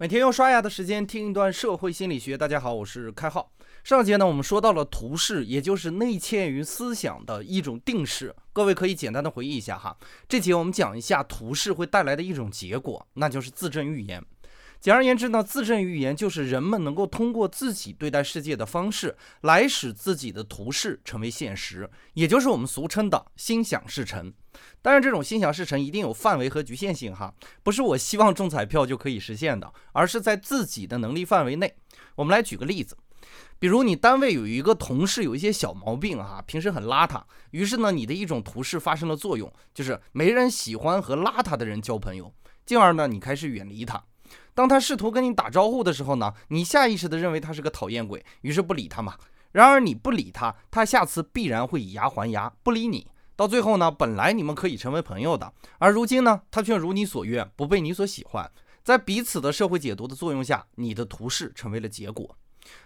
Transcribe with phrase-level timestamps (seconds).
[0.00, 2.34] 每天用刷牙的时间听一段社会心理学。
[2.34, 3.52] 大家好，我是开浩。
[3.84, 8.34] 上节呢，我们说到了图式，也就是内嵌于思想的一种定式。
[8.50, 9.94] 各位可以简单的回忆一下哈。
[10.26, 14.24] 这节我们讲一下图式会带来的一种结果，那就是自证预言。
[14.80, 24.32] 简而言之呢，自证预言就是人们能够通过自己对待世界的方式，来使自己的图式成为现实，也就是我们俗称的心想事成。
[24.80, 31.74] 当然，这种心想事成一定有范围和局限性哈，不是我希望中彩票就可以实现的，而是在自己的能力范围内。
[32.14, 32.96] 我们来举个例子，
[33.58, 42.32] 比如你单位有一个同事有一些小毛病哈，平时很邋遢，于是呢，你的一种图示发生了作用，就是没人喜欢和邋遢的人交朋友，
[42.64, 44.02] 进而呢，你开始远离他。
[44.54, 49.14] 当他试图跟你打招呼的时候呢，你下意识的认为他是个讨厌鬼，于是不理他嘛。
[49.52, 53.06] 然而你不理他，他下次必然会以牙还牙，不理你。
[53.34, 58.50] 到最后呢，本来你们可以成为朋友的，而如今呢，他却如你所愿，不被你所喜欢。
[58.84, 62.36] 在彼此的社会解读的作用下，你的图示成为了结果。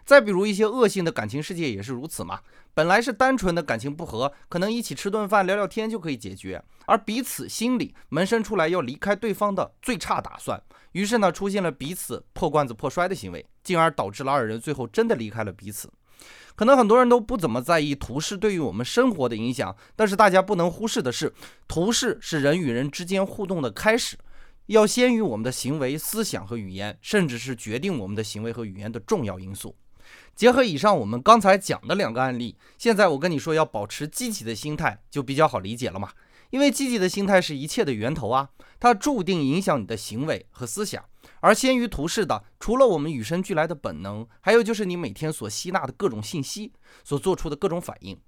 [0.05, 2.41] 再比如一些恶性的感情世界也是如此嘛。
[2.73, 15.89] 本来是单纯的感情不和，可能一起吃顿饭聊聊天就可以解决，而彼此心里萌生出来要离开对方的最差打算，于是呢，出现了彼此破罐子破摔的行为，进而导致了二人最后真的离开了彼此。
[16.57, 21.33] 可能很多人都不怎么在意图示对于我们生活的影响，但是大家不能忽视的是，
[21.69, 24.17] 图示是人与人之间互动的开始，
[24.67, 29.77] 要先于我们的行为、思想和语言，甚至是决定我们的行为和语言的重要因素。
[30.35, 36.11] 结合以上我们刚才讲的两个案例，现在我跟你说要保持积极的心态，就比较好理解了嘛。
[36.51, 38.49] 因为积极的心态是一切的源头啊，
[38.79, 41.05] 它注定影响你的行为和思想。
[41.41, 48.19] 而先于图示的，除了我们与生俱来的本能，还有就是你每天所吸纳的各种信息所做出的各种反应。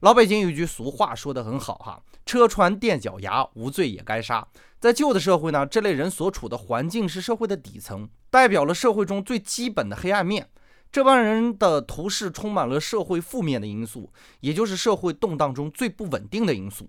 [0.00, 4.46] 老北京有句俗话说得很好哈，车船垫脚牙，无罪也该杀。
[4.78, 10.48] 在旧的社会呢，这类人所处的环境是社会的底层，代表了社会中最基本的黑暗面。
[10.92, 16.88] 这帮人的图示充满了社会负面的因素，也就是社会动荡中最不稳定的因素。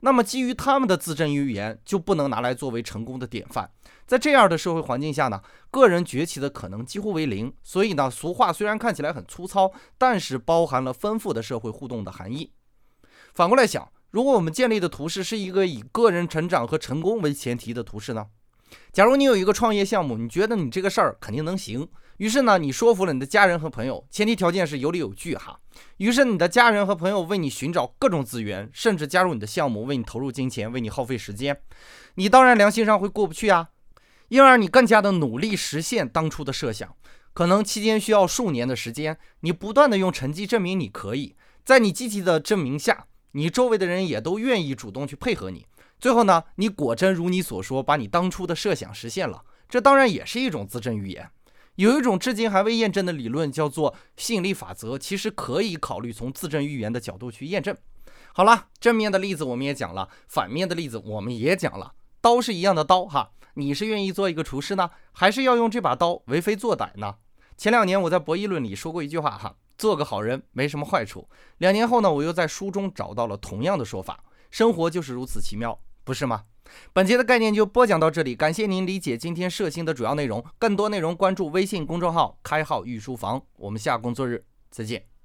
[0.00, 3.70] 那么，基于他们的自证预言，就不能拿来作为成功的典范。
[4.06, 5.40] 在这样的社会环境下呢，
[5.70, 7.52] 个人崛起的可能几乎为零。
[7.62, 12.52] 所以呢，俗话虽然看起来很粗糙，但是包含了丰富的社会互动的含义。
[13.34, 18.26] 反过来想，如果我们建立的图示是一个以个人成长和成功为前提的图示呢？
[18.92, 21.88] 假如你有一个创业项目，你觉得你这个事儿肯定能行。
[22.18, 25.58] 于是呢，你说服了你的家人和朋友，前提条件是有理有据哈。
[25.98, 31.60] 于是你的家人和朋友为你寻找各种资源，甚至加入你的项目，为你投入金钱，为你耗费时间。
[32.14, 33.68] 你当然良心上会过不去啊，
[34.28, 36.94] 因而你更加的努力实现当初的设想。
[37.34, 41.36] 可能期间需要数年的时间，你不断的用成绩证明你可以。
[41.64, 45.66] 在你积极的证明下，你周围的人也都愿意主动去配合你。
[46.00, 49.44] 最后呢，你果真如你所说，把你当初的设想实现了。
[49.68, 51.30] 这当然也是一种自证预言。
[51.78, 57.76] 有一种至今还未验证的理论，叫做吸引力法则，其实可以考虑从自证预言的角度去验证。
[58.34, 61.94] 好了，正面的例子我们也讲了，反面的例子我们也讲了。
[62.20, 67.14] 刀是一样的刀哈，你是愿意做一个厨师呢，还是要用这把刀为非作歹呢？
[67.56, 71.28] 前两年我在博弈论里说过一句话哈，做个好人没什么坏处。
[71.58, 76.42] 两年后呢，我又在书中找到了同样的说法，生活就是如此奇妙，不是吗？
[76.92, 80.44] 本节的概念就播讲到这里，感谢您理解今天射星的主要内容。
[80.58, 85.17] 更多内容关注微信公众号“开号御书房”，我们下工作日再见。